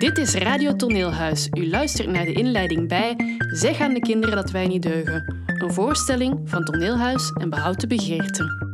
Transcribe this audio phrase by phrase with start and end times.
[0.00, 1.48] Dit is Radio Toneelhuis.
[1.58, 5.44] U luistert naar de inleiding bij Zeg aan de kinderen dat wij niet deugen.
[5.46, 8.69] Een voorstelling van Toneelhuis en Behoud de Begeerte.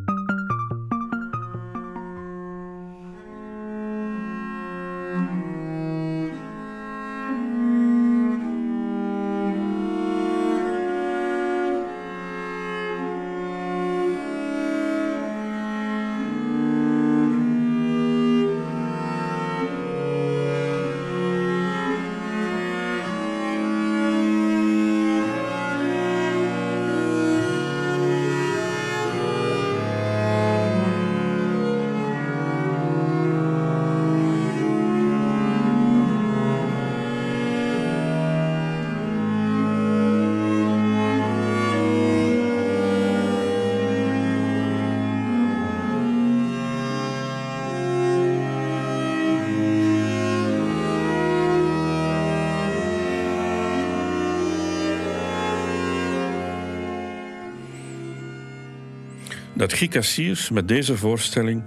[59.67, 61.63] Dat Guy Cassiers met deze voorstelling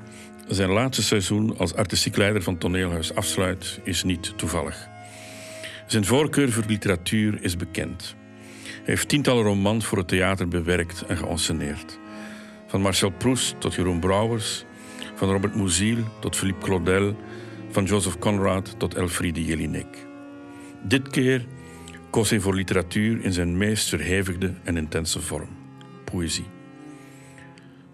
[0.47, 4.87] zijn laatste seizoen als artistiek leider van Toneelhuis afsluit, is niet toevallig.
[5.87, 8.15] Zijn voorkeur voor literatuur is bekend.
[8.63, 11.99] Hij heeft tientallen romans voor het theater bewerkt en geënsceneerd.
[12.67, 14.65] Van Marcel Proust tot Jeroen Brouwers,
[15.15, 17.15] van Robert Musil tot Philippe Claudel,
[17.69, 20.07] van Joseph Conrad tot Elfriede Jelinek.
[20.83, 21.45] Dit keer
[22.09, 25.49] koos hij voor literatuur in zijn meest verhevigde en intense vorm:
[26.03, 26.57] poëzie.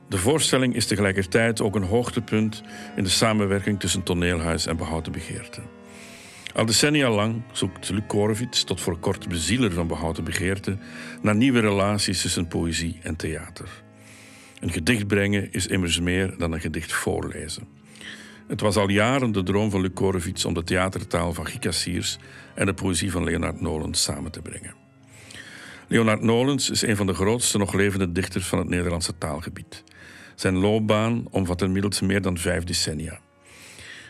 [0.09, 2.63] De voorstelling is tegelijkertijd ook een hoogtepunt
[2.95, 5.61] in de samenwerking tussen toneelhuis en behouden begeerte.
[6.53, 10.77] Al decennia lang zoekt Luc Korevits, tot voor kort bezieler van behouden begeerte,
[11.21, 13.83] naar nieuwe relaties tussen poëzie en theater.
[14.59, 17.67] Een gedicht brengen is immers meer dan een gedicht voorlezen.
[18.47, 22.17] Het was al jaren de droom van Luc Korevits om de theatertaal van Guy Cassiers
[22.55, 24.75] en de poëzie van Leonard Nolens samen te brengen.
[25.87, 29.83] Leonard Nolens is een van de grootste nog levende dichters van het Nederlandse taalgebied.
[30.35, 33.19] Zijn loopbaan omvat inmiddels meer dan vijf decennia.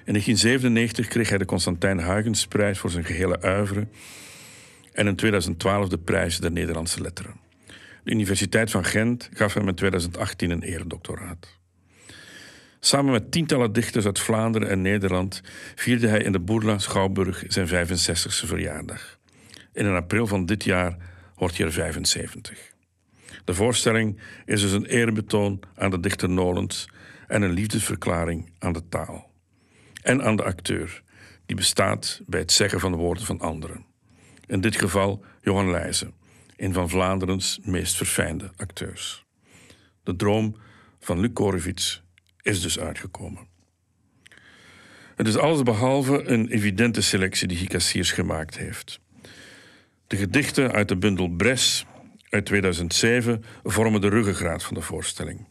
[0.05, 3.87] In 1997 kreeg hij de Constantijn Huygensprijs voor zijn gehele oeuvre
[4.93, 7.35] en in 2012 de prijs der Nederlandse letteren.
[8.03, 11.57] De Universiteit van Gent gaf hem in 2018 een eredoctoraat.
[12.79, 15.41] Samen met tientallen dichters uit Vlaanderen en Nederland
[15.75, 19.19] vierde hij in de Boerla Schouwburg zijn 65e verjaardag.
[19.73, 20.97] in april van dit jaar
[21.35, 22.74] wordt hij er 75.
[23.43, 26.89] De voorstelling is dus een eerbetoon aan de dichter Nolens
[27.27, 29.31] en een liefdesverklaring aan de taal.
[30.01, 31.03] En aan de acteur,
[31.45, 33.85] die bestaat bij het zeggen van de woorden van anderen.
[34.45, 36.13] In dit geval Johan Leijzen,
[36.57, 39.25] een van Vlaanderens meest verfijnde acteurs.
[40.03, 40.55] De droom
[40.99, 42.03] van Luc Korevits
[42.41, 43.47] is dus uitgekomen.
[45.15, 48.99] Het is allesbehalve een evidente selectie die Gicassiers gemaakt heeft.
[50.07, 51.85] De gedichten uit de bundel Bres
[52.35, 55.47] uit 2007 vormen de ruggengraat van de voorstelling.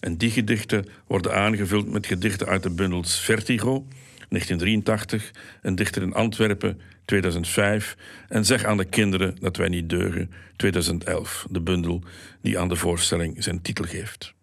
[0.00, 3.86] En die gedichten worden aangevuld met gedichten uit de bundels Vertigo,
[4.28, 5.30] 1983,
[5.62, 7.96] Een dichter in Antwerpen, 2005
[8.28, 12.02] en Zeg aan de kinderen dat wij niet deugen, 2011, de bundel
[12.40, 14.34] die aan de voorstelling zijn titel geeft.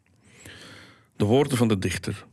[1.16, 2.25] De woorden van de dichter,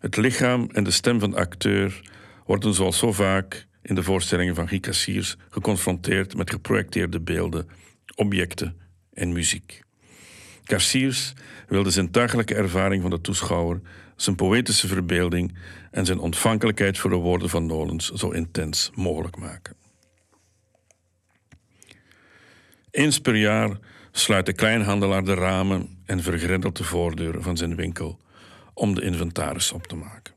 [0.00, 2.00] het lichaam en de stem van de acteur
[2.46, 7.68] worden zoals zo vaak in de voorstellingen van Guy Cassiers geconfronteerd met geprojecteerde beelden,
[8.14, 8.84] objecten
[9.16, 9.84] en muziek.
[10.64, 11.32] Cassiers
[11.68, 13.80] wilde zijn tuigelijke ervaring van de toeschouwer,
[14.16, 15.58] zijn poëtische verbeelding
[15.90, 19.76] en zijn ontvankelijkheid voor de woorden van Nolens zo intens mogelijk maken.
[22.90, 23.78] Eens per jaar
[24.12, 28.20] sluit de kleinhandelaar de ramen en vergrendelt de voordeuren van zijn winkel
[28.74, 30.34] om de inventaris op te maken.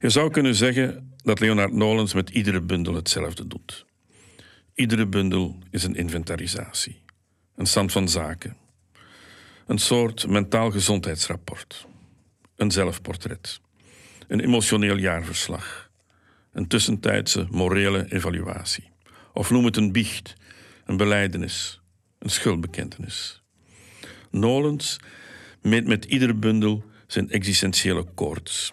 [0.00, 3.86] Je zou kunnen zeggen dat Leonard Nolens met iedere bundel hetzelfde doet.
[4.74, 7.06] Iedere bundel is een inventarisatie
[7.58, 8.56] een stand van zaken,
[9.66, 11.86] een soort mentaal gezondheidsrapport,
[12.56, 13.60] een zelfportret,
[14.28, 15.90] een emotioneel jaarverslag,
[16.52, 18.90] een tussentijdse morele evaluatie.
[19.32, 20.34] Of noem het een biecht,
[20.84, 21.80] een beleidenis,
[22.18, 23.42] een schuldbekentenis.
[24.30, 25.00] Nolens
[25.62, 28.72] meet met iedere bundel zijn existentiële koorts,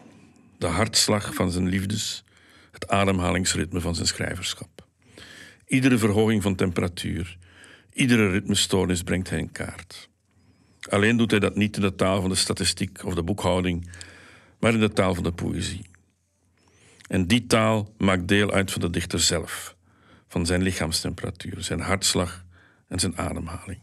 [0.57, 2.23] de hartslag van zijn liefdes,
[2.71, 4.87] het ademhalingsritme van zijn schrijverschap.
[5.65, 7.37] Iedere verhoging van temperatuur,
[7.95, 10.09] Iedere ritmestoornis brengt hij in kaart.
[10.89, 13.89] Alleen doet hij dat niet in de taal van de statistiek of de boekhouding,
[14.59, 15.85] maar in de taal van de poëzie.
[17.07, 19.75] En die taal maakt deel uit van de dichter zelf,
[20.27, 22.45] van zijn lichaamstemperatuur, zijn hartslag
[22.87, 23.79] en zijn ademhaling.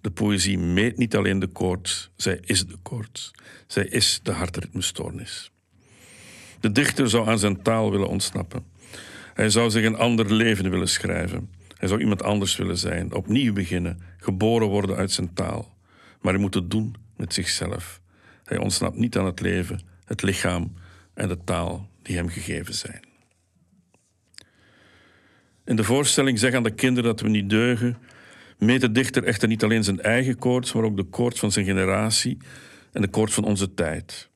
[0.00, 3.30] De poëzie meet niet alleen de koorts, zij is de koorts.
[3.66, 5.50] Zij is de hartritmestoornis.
[6.60, 8.64] De dichter zou aan zijn taal willen ontsnappen.
[9.34, 11.58] Hij zou zich een ander leven willen schrijven.
[11.80, 15.76] Hij zou iemand anders willen zijn, opnieuw beginnen, geboren worden uit zijn taal.
[16.20, 18.00] Maar hij moet het doen met zichzelf.
[18.44, 20.74] Hij ontsnapt niet aan het leven, het lichaam
[21.14, 23.00] en de taal die hem gegeven zijn.
[25.64, 27.96] In de voorstelling zeg aan de kinderen dat we niet deugen,
[28.58, 31.64] meet de dichter echter niet alleen zijn eigen koorts, maar ook de koorts van zijn
[31.64, 32.38] generatie
[32.92, 34.29] en de koorts van onze tijd.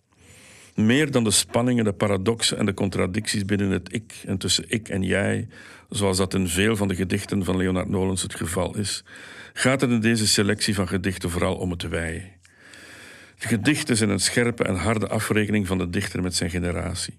[0.74, 4.88] Meer dan de spanningen, de paradoxen en de contradicties binnen het ik en tussen ik
[4.88, 5.48] en jij,
[5.88, 9.04] zoals dat in veel van de gedichten van Leonard Nolens het geval is,
[9.52, 12.38] gaat het in deze selectie van gedichten vooral om het wij.
[13.38, 17.14] De gedichten zijn een scherpe en harde afrekening van de dichter met zijn generatie.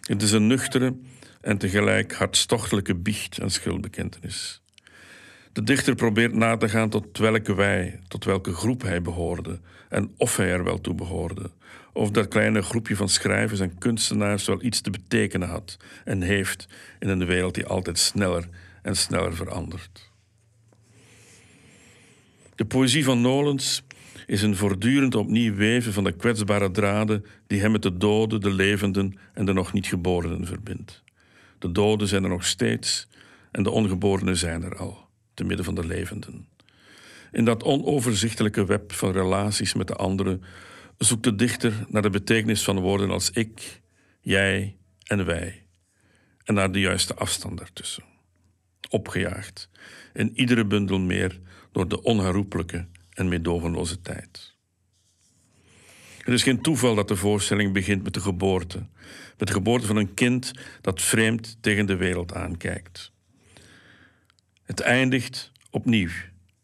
[0.00, 0.96] Het is een nuchtere
[1.40, 4.62] en tegelijk hartstochtelijke biecht en schuldbekentenis.
[5.52, 10.12] De dichter probeert na te gaan tot welke wij, tot welke groep hij behoorde en
[10.16, 11.50] of hij er wel toe behoorde.
[11.92, 16.66] Of dat kleine groepje van schrijvers en kunstenaars wel iets te betekenen had en heeft
[16.98, 18.48] in een wereld die altijd sneller
[18.82, 20.10] en sneller verandert.
[22.54, 23.82] De poëzie van Nolens
[24.26, 28.50] is een voortdurend opnieuw weven van de kwetsbare draden die hem met de doden, de
[28.50, 31.02] levenden en de nog niet geborenen verbindt.
[31.58, 33.08] De doden zijn er nog steeds
[33.50, 36.46] en de ongeborenen zijn er al, te midden van de levenden.
[37.32, 40.42] In dat onoverzichtelijke web van relaties met de anderen
[41.04, 43.80] zoekt de dichter naar de betekenis van woorden als ik,
[44.20, 45.66] jij en wij,
[46.44, 48.04] en naar de juiste afstand daartussen.
[48.90, 49.68] Opgejaagd
[50.12, 51.40] in iedere bundel meer
[51.72, 54.54] door de onherroepelijke en meedogenloze tijd.
[56.18, 58.86] Het is geen toeval dat de voorstelling begint met de geboorte,
[59.38, 63.12] met de geboorte van een kind dat vreemd tegen de wereld aankijkt.
[64.62, 66.10] Het eindigt opnieuw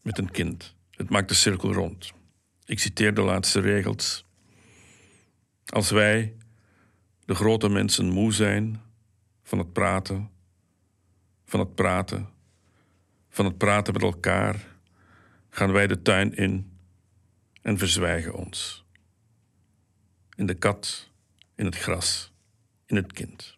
[0.03, 0.75] met een kind.
[0.91, 2.13] Het maakt de cirkel rond.
[2.65, 4.25] Ik citeer de laatste regels.
[5.69, 6.37] Als wij,
[7.25, 8.81] de grote mensen, moe zijn
[9.43, 10.31] van het praten,
[11.45, 12.29] van het praten,
[13.29, 14.77] van het praten met elkaar,
[15.51, 16.79] gaan wij de tuin in
[17.63, 18.85] en verzwijgen ons.
[20.35, 21.11] In de kat,
[21.55, 22.33] in het gras,
[22.87, 23.57] in het kind.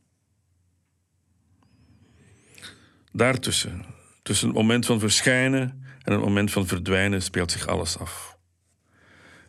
[3.13, 3.85] Daartussen,
[4.23, 8.39] tussen het moment van verschijnen en het moment van verdwijnen, speelt zich alles af.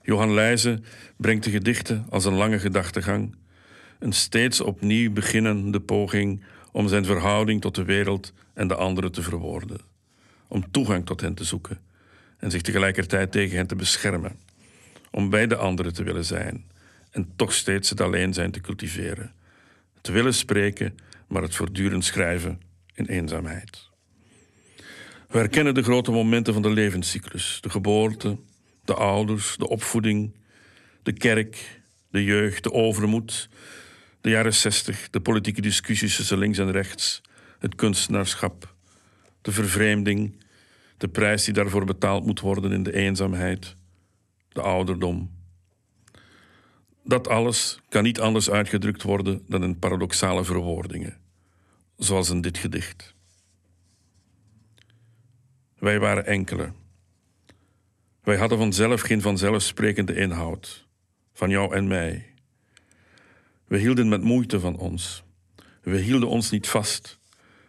[0.04, 0.86] Johan Leijzen
[1.18, 3.36] brengt de gedichten als een lange gedachtegang,
[4.00, 9.22] een steeds opnieuw beginnende poging om zijn verhouding tot de wereld en de anderen te
[9.22, 9.80] verwoorden,
[10.48, 11.80] om toegang tot hen te zoeken
[12.38, 14.40] en zich tegelijkertijd tegen hen te beschermen,
[15.12, 16.66] om bij de anderen te willen zijn
[17.12, 19.34] en toch steeds het alleen zijn te cultiveren,
[20.02, 22.62] te willen spreken, maar het voortdurend schrijven
[22.94, 23.90] in eenzaamheid.
[25.28, 28.38] We herkennen de grote momenten van de levenscyclus, de geboorte,
[28.84, 30.36] de ouders, de opvoeding,
[31.04, 33.50] de kerk, de jeugd, de overmoed,
[34.22, 37.22] de jaren zestig, de politieke discussies tussen links en rechts,
[37.60, 38.76] het kunstenaarschap,
[39.42, 40.44] de vervreemding,
[40.98, 43.76] de prijs die daarvoor betaald moet worden in de eenzaamheid,
[44.50, 45.32] de ouderdom.
[47.04, 51.18] Dat alles kan niet anders uitgedrukt worden dan in paradoxale verwoordingen,
[51.98, 53.14] zoals in dit gedicht.
[55.80, 56.72] Wij waren enkele.
[58.24, 60.88] Wij hadden vanzelf geen vanzelfsprekende inhoud,
[61.34, 62.26] van jou en mij.
[63.66, 65.24] We hielden met moeite van ons.
[65.82, 67.20] We hielden ons niet vast.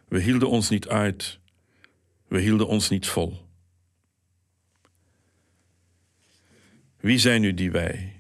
[0.09, 1.38] We hielden ons niet uit.
[2.28, 3.50] We hielden ons niet vol.
[7.00, 8.12] Wie zijn nu die wij?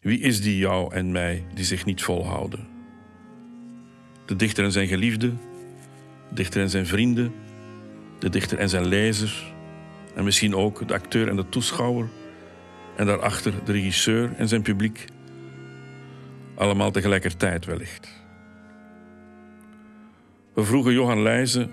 [0.00, 2.68] Wie is die jou en mij die zich niet volhouden?
[4.26, 5.32] De dichter en zijn geliefde,
[6.28, 7.32] de dichter en zijn vrienden,
[8.18, 9.51] de dichter en zijn lezer,
[10.14, 12.08] en misschien ook de acteur en de toeschouwer,
[12.96, 15.04] en daarachter de regisseur en zijn publiek.
[16.54, 18.20] Allemaal tegelijkertijd wellicht.
[20.54, 21.70] We vroegen Johan Leijzen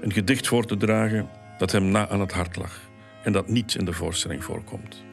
[0.00, 2.80] een gedicht voor te dragen dat hem na aan het hart lag
[3.22, 5.04] en dat niet in de voorstelling voorkomt.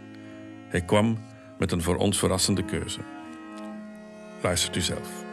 [0.68, 1.18] Hij kwam
[1.60, 3.00] met een voor ons verrassende keuze.
[4.42, 5.25] Luistert u zelf.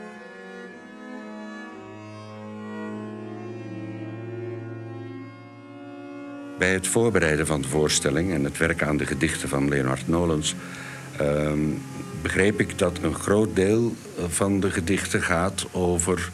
[6.62, 10.54] Bij het voorbereiden van de voorstelling en het werken aan de gedichten van Leonard Nolens
[11.20, 11.52] uh,
[12.22, 13.96] begreep ik dat een groot deel
[14.28, 16.30] van de gedichten gaat over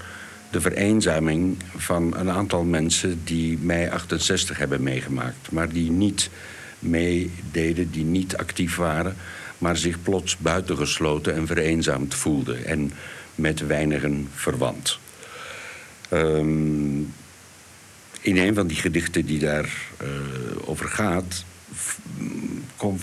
[0.50, 6.30] de vereenzaming van een aantal mensen die mei 68 hebben meegemaakt, maar die niet
[6.78, 9.16] meededen, die niet actief waren,
[9.58, 12.92] maar zich plots buitengesloten en vereenzaamd voelden en
[13.34, 14.98] met weinigen verwant.
[16.12, 17.12] Um,
[18.28, 21.44] in een van die gedichten die daarover uh, over gaat,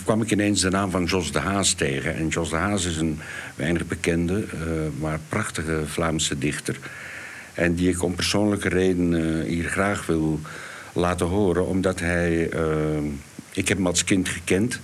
[0.04, 2.14] kwam ik ineens de naam van Jos de Haas tegen.
[2.16, 3.18] En Jos de Haas is een
[3.54, 4.60] weinig bekende, uh,
[4.98, 6.78] maar prachtige Vlaamse dichter.
[7.54, 10.40] En die ik om persoonlijke redenen hier graag wil
[10.92, 12.50] laten horen, omdat hij.
[13.52, 14.80] ik heb hem als kind gekend.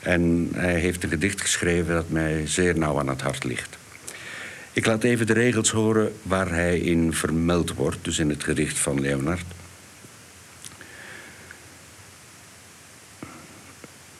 [0.00, 3.76] En hij heeft een gedicht geschreven dat mij zeer nauw aan het hart ligt.
[4.72, 8.78] Ik laat even de regels horen waar hij in vermeld wordt, dus in het gedicht
[8.78, 9.44] van Leonard.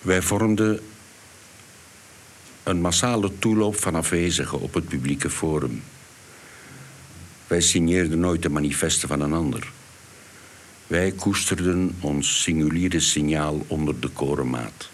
[0.05, 0.81] Wij vormden
[2.63, 5.83] een massale toeloop van afwezigen op het publieke forum.
[7.47, 9.73] Wij signeerden nooit de manifesten van een ander.
[10.87, 14.91] Wij koesterden ons singuliere signaal onder de korenmaat.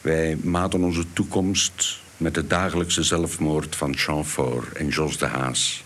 [0.00, 5.84] Wij maten onze toekomst met de dagelijkse zelfmoord van Chamfort en Jos de Haas.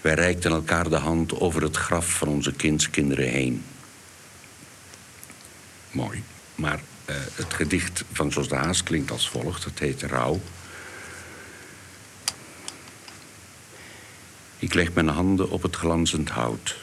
[0.00, 3.64] Wij reikten elkaar de hand over het graf van onze kindskinderen heen.
[5.90, 6.22] Mooi.
[6.62, 9.64] Maar uh, het gedicht van Jos de Haas klinkt als volgt.
[9.64, 10.40] Het heet Rouw.
[14.58, 16.76] Ik leg mijn handen op het glanzend hout.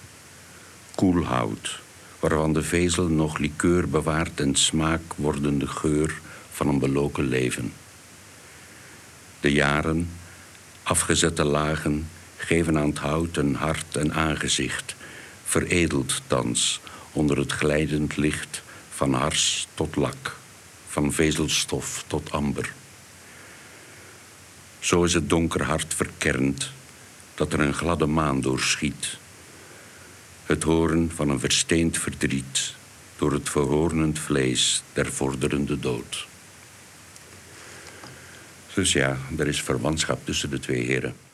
[0.95, 1.79] Koel hout,
[2.19, 6.19] waarvan de vezel nog likeur bewaart en smaak wordende geur
[6.51, 7.73] van een beloken leven.
[9.39, 10.09] De jaren,
[10.83, 14.95] afgezette lagen, geven aan het hout een hart en aangezicht,
[15.43, 16.81] veredeld thans
[17.11, 18.61] onder het glijdend licht
[18.99, 20.35] van hars tot lak,
[20.87, 22.73] van vezelstof tot amber.
[24.79, 26.71] Zo is het donker hart verkernd,
[27.35, 29.17] dat er een gladde maan doorschiet.
[30.45, 32.73] Het horen van een versteend verdriet
[33.17, 36.27] door het verhoornend vlees der vorderende dood.
[38.73, 41.28] Dus ja, er is verwantschap tussen de twee heren.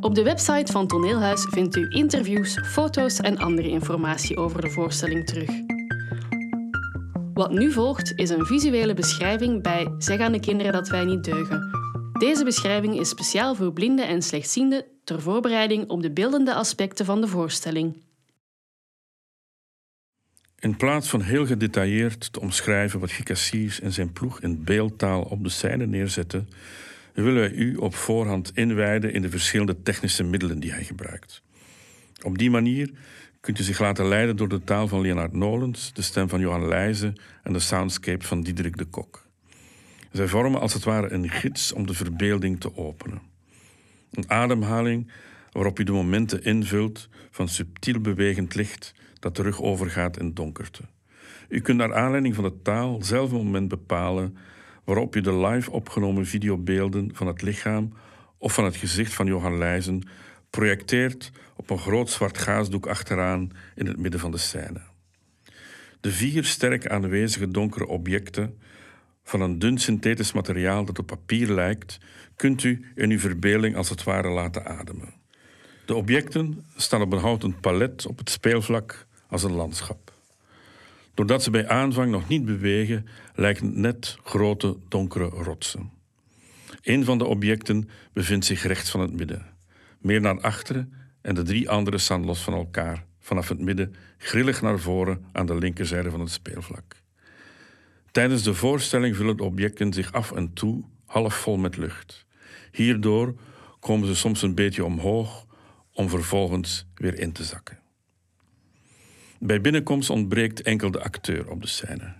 [0.00, 5.26] Op de website van Toneelhuis vindt u interviews, foto's en andere informatie over de voorstelling
[5.26, 5.50] terug.
[7.34, 11.24] Wat nu volgt is een visuele beschrijving bij Zeg aan de kinderen dat wij niet
[11.24, 11.70] deugen.
[12.18, 17.20] Deze beschrijving is speciaal voor blinden en slechtzienden ter voorbereiding op de beeldende aspecten van
[17.20, 18.02] de voorstelling.
[20.58, 25.42] In plaats van heel gedetailleerd te omschrijven wat Gicassiers en zijn ploeg in beeldtaal op
[25.44, 26.48] de scène neerzetten,
[27.14, 31.42] willen wij u op voorhand inwijden in de verschillende technische middelen die hij gebruikt.
[32.22, 32.90] Op die manier
[33.40, 36.68] kunt u zich laten leiden door de taal van Leonard Nolens, de stem van Johan
[36.68, 39.26] Leijzen en de soundscape van Diederik de Kok.
[40.12, 43.20] Zij vormen als het ware een gids om de verbeelding te openen.
[44.10, 45.10] Een ademhaling
[45.52, 50.82] waarop u de momenten invult van subtiel bewegend licht dat terug overgaat in donkerte.
[51.48, 54.36] U kunt naar aanleiding van de taal zelf een moment bepalen
[54.84, 57.92] waarop u de live opgenomen videobeelden van het lichaam
[58.38, 60.02] of van het gezicht van Johan Leijzen
[60.50, 64.80] projecteert op een groot zwart gaasdoek achteraan in het midden van de scène.
[66.00, 68.58] De vier sterk aanwezige donkere objecten
[69.24, 71.98] van een dun synthetisch materiaal dat op papier lijkt,
[72.36, 75.14] kunt u in uw verbeelding als het ware laten ademen.
[75.86, 80.12] De objecten staan op een houten palet op het speelvlak als een landschap.
[81.20, 85.90] Doordat ze bij aanvang nog niet bewegen, lijken het net grote donkere rotsen.
[86.82, 89.46] Een van de objecten bevindt zich rechts van het midden,
[89.98, 94.62] meer naar achteren en de drie andere staan los van elkaar, vanaf het midden, grillig
[94.62, 96.96] naar voren aan de linkerzijde van het speelvlak.
[98.10, 102.26] Tijdens de voorstelling vullen de objecten zich af en toe half vol met lucht.
[102.72, 103.34] Hierdoor
[103.80, 105.46] komen ze soms een beetje omhoog
[105.92, 107.79] om vervolgens weer in te zakken.
[109.42, 112.12] Bij binnenkomst ontbreekt enkel de acteur op de scène.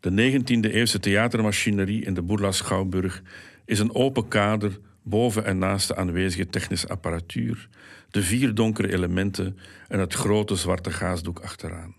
[0.00, 3.22] De 19e-eeuwse theatermachinerie in de Bourla Schouwburg
[3.64, 7.68] is een open kader boven en naast de aanwezige technische apparatuur,
[8.10, 11.94] de vier donkere elementen en het grote zwarte gaasdoek achteraan.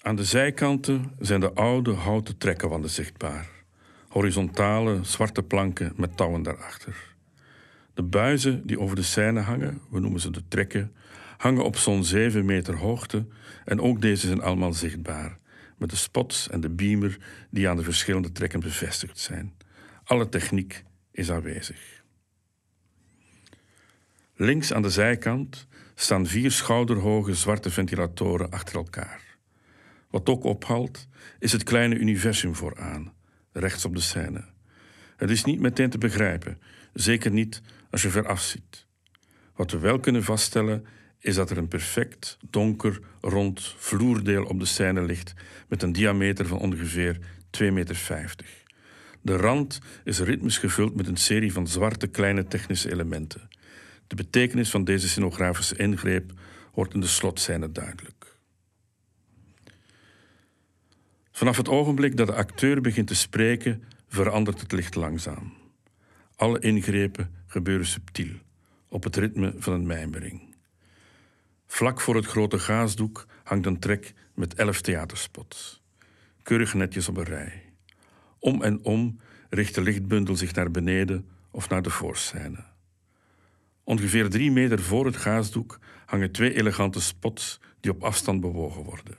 [0.00, 3.50] Aan de zijkanten zijn de oude houten trekkenwanden zichtbaar,
[4.08, 7.14] horizontale zwarte planken met touwen daarachter.
[7.94, 10.92] De buizen die over de scène hangen, we noemen ze de trekken,
[11.36, 13.26] hangen op zo'n 7 meter hoogte
[13.64, 15.36] en ook deze zijn allemaal zichtbaar,
[15.78, 17.18] met de spots en de beamer
[17.50, 19.54] die aan de verschillende trekken bevestigd zijn.
[20.04, 22.02] Alle techniek is aanwezig.
[24.34, 29.20] Links aan de zijkant staan vier schouderhoge zwarte ventilatoren achter elkaar.
[30.10, 31.06] Wat ook opvalt,
[31.38, 33.12] is het kleine universum vooraan,
[33.52, 34.44] rechts op de scène.
[35.16, 36.60] Het is niet meteen te begrijpen,
[36.92, 38.86] zeker niet als je ver afziet.
[39.54, 40.86] Wat we wel kunnen vaststellen
[41.26, 45.34] is dat er een perfect, donker, rond vloerdeel op de scène ligt
[45.68, 47.18] met een diameter van ongeveer
[47.60, 47.96] 2,50 meter.
[49.22, 53.48] De rand is ritmisch gevuld met een serie van zwarte kleine technische elementen.
[54.06, 56.32] De betekenis van deze scenografische ingreep
[56.74, 58.36] wordt in de slotscène duidelijk.
[61.30, 65.52] Vanaf het ogenblik dat de acteur begint te spreken, verandert het licht langzaam.
[66.36, 68.34] Alle ingrepen gebeuren subtiel,
[68.88, 70.45] op het ritme van een mijmering.
[71.66, 75.82] Vlak voor het grote gaasdoek hangt een trek met elf theaterspots.
[76.42, 77.62] Keurig netjes op een rij.
[78.38, 79.20] Om en om
[79.50, 82.64] richt de lichtbundel zich naar beneden of naar de voorscène.
[83.84, 89.18] Ongeveer drie meter voor het gaasdoek hangen twee elegante spots die op afstand bewogen worden.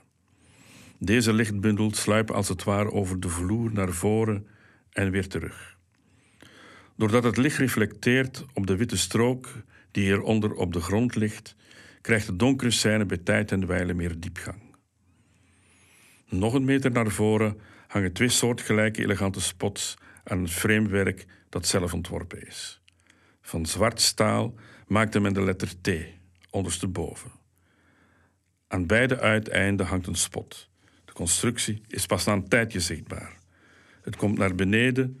[0.98, 4.46] Deze lichtbundels sluipen als het ware over de vloer naar voren
[4.92, 5.76] en weer terug.
[6.96, 9.48] Doordat het licht reflecteert op de witte strook
[9.90, 11.56] die hieronder op de grond ligt,
[12.08, 14.62] krijgt de donkere scène bij tijd en wijle meer diepgang.
[16.28, 21.94] Nog een meter naar voren hangen twee soortgelijke elegante spots aan een framewerk dat zelf
[21.94, 22.82] ontworpen is.
[23.40, 24.54] Van zwart staal
[24.86, 25.90] maakte men de letter T
[26.50, 27.30] ondersteboven.
[28.68, 30.68] Aan beide uiteinden hangt een spot.
[31.04, 33.36] De constructie is pas na een tijdje zichtbaar.
[34.02, 35.20] Het komt naar beneden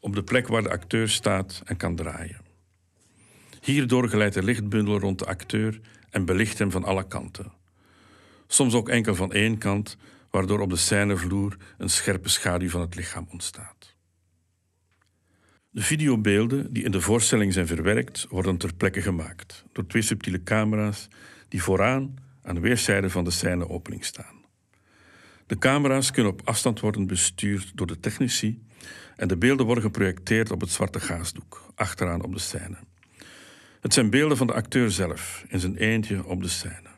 [0.00, 2.40] op de plek waar de acteur staat en kan draaien.
[3.62, 7.52] Hierdoor glijdt de lichtbundel rond de acteur en belicht hem van alle kanten.
[8.46, 9.96] Soms ook enkel van één kant,
[10.30, 13.94] waardoor op de scènevloer een scherpe schaduw van het lichaam ontstaat.
[15.70, 20.42] De videobeelden die in de voorstelling zijn verwerkt, worden ter plekke gemaakt door twee subtiele
[20.42, 21.08] camera's
[21.48, 24.44] die vooraan aan weerszijden van de scèneopening staan.
[25.46, 28.62] De camera's kunnen op afstand worden bestuurd door de technici
[29.16, 32.76] en de beelden worden geprojecteerd op het zwarte gaasdoek, achteraan op de scène.
[33.86, 36.88] Het zijn beelden van de acteur zelf, in zijn eentje op de scène.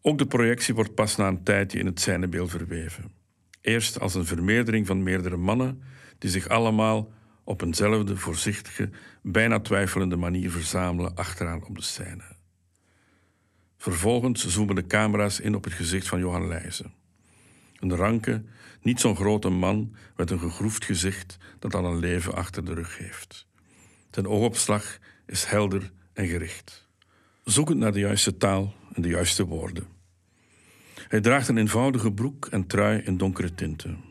[0.00, 3.12] Ook de projectie wordt pas na een tijdje in het scènebeeld verweven.
[3.60, 5.82] Eerst als een vermeerdering van meerdere mannen
[6.18, 7.12] die zich allemaal
[7.44, 8.90] op eenzelfde voorzichtige,
[9.22, 12.36] bijna twijfelende manier verzamelen achteraan op de scène.
[13.76, 16.92] Vervolgens zoomen de camera's in op het gezicht van Johan Leijzen.
[17.76, 18.44] Een ranke,
[18.82, 22.98] niet zo'n grote man met een gegroefd gezicht dat al een leven achter de rug
[22.98, 23.46] heeft.
[24.10, 26.88] Zijn oogopslag is helder en gericht,
[27.44, 29.86] zoekend naar de juiste taal en de juiste woorden.
[31.08, 34.04] Hij draagt een eenvoudige broek en trui in donkere tinten.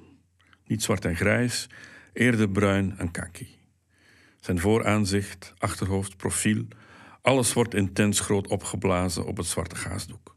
[0.66, 1.70] Niet zwart en grijs,
[2.14, 3.48] eerder bruin en kaki.
[4.40, 6.68] Zijn vooraanzicht, achterhoofd, profiel,
[7.22, 10.36] alles wordt intens groot opgeblazen op het zwarte gaasdoek.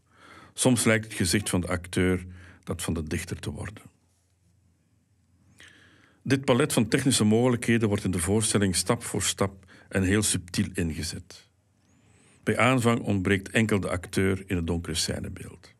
[0.54, 2.26] Soms lijkt het gezicht van de acteur
[2.64, 3.82] dat van de dichter te worden.
[6.22, 10.68] Dit palet van technische mogelijkheden wordt in de voorstelling stap voor stap en heel subtiel
[10.72, 11.48] ingezet.
[12.42, 15.74] Bij aanvang ontbreekt enkel de acteur in het donkere scènebeeld.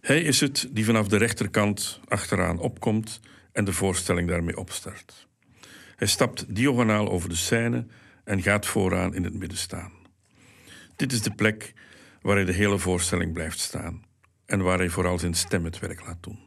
[0.00, 3.20] Hij is het die vanaf de rechterkant achteraan opkomt
[3.52, 5.28] en de voorstelling daarmee opstart.
[5.96, 7.86] Hij stapt diagonaal over de scène
[8.24, 9.92] en gaat vooraan in het midden staan.
[10.96, 11.74] Dit is de plek
[12.20, 14.02] waar hij de hele voorstelling blijft staan
[14.46, 16.38] en waar hij vooral zijn stem het werk laat doen.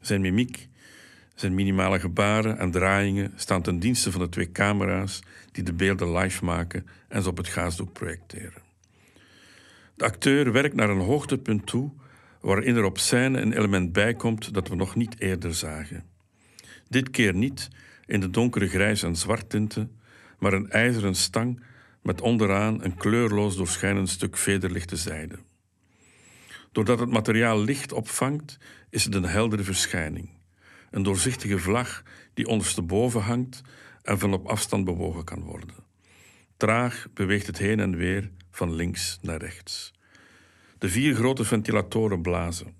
[0.00, 0.68] Zijn mimiek,
[1.34, 6.12] zijn minimale gebaren en draaiingen staan ten dienste van de twee camera's die de beelden
[6.16, 8.62] live maken en ze op het gaasdoek projecteren.
[9.94, 11.90] De acteur werkt naar een hoogtepunt toe
[12.40, 16.04] waarin er op scène een element bijkomt dat we nog niet eerder zagen.
[16.88, 17.68] Dit keer niet
[18.06, 19.98] in de donkere grijs- en zwarttinten,
[20.38, 21.62] maar een ijzeren stang
[22.02, 25.38] met onderaan een kleurloos doorschijnend stuk vederlichte zijde.
[26.72, 28.58] Doordat het materiaal licht opvangt,
[28.90, 30.39] is het een heldere verschijning.
[30.90, 32.02] Een doorzichtige vlag
[32.34, 33.62] die ondersteboven hangt
[34.02, 35.74] en van op afstand bewogen kan worden.
[36.56, 39.92] Traag beweegt het heen en weer van links naar rechts.
[40.78, 42.74] De vier grote ventilatoren blazen.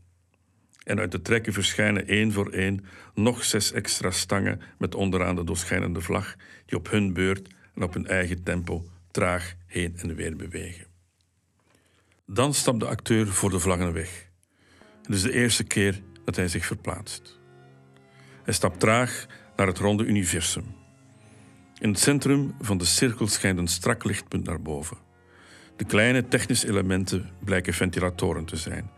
[0.85, 5.45] En uit de trekken verschijnen één voor één nog zes extra stangen met onderaan de
[5.45, 10.37] doorschijnende vlag, die op hun beurt en op hun eigen tempo traag heen en weer
[10.37, 10.87] bewegen.
[12.27, 14.29] Dan stapt de acteur voor de vlaggen weg.
[15.03, 17.40] Het is de eerste keer dat hij zich verplaatst.
[18.51, 20.65] Hij stapt traag naar het ronde universum.
[21.79, 24.97] In het centrum van de cirkel schijnt een strak lichtpunt naar boven.
[25.77, 28.91] De kleine technische elementen blijken ventilatoren te zijn,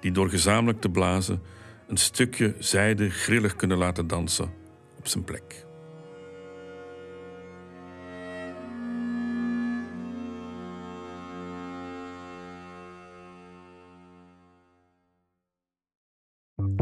[0.00, 1.42] die door gezamenlijk te blazen
[1.88, 4.52] een stukje zijde grillig kunnen laten dansen
[4.96, 5.66] op zijn plek.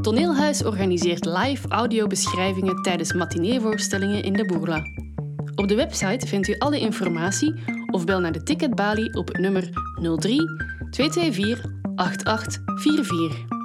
[0.06, 4.82] Toneelhuis organiseert live audiobeschrijvingen tijdens matineevoorstellingen in de Bourla.
[5.54, 7.54] Op de website vindt u alle informatie
[7.90, 9.70] of bel naar de ticketbalie op nummer
[10.18, 10.40] 03
[10.90, 13.55] 224 8844.